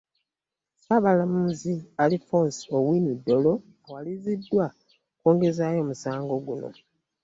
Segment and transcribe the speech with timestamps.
[0.77, 3.53] Ssaabalamuzi Alfonse Owiny Dollo
[3.85, 4.65] awaliriziddwa
[5.17, 6.69] okwongezaayo omusango guno.